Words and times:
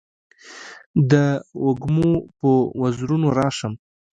د 1.11 1.13
وږمو 1.65 2.11
په 2.37 2.49
وزرونو 2.81 3.27
راشم 3.37 3.73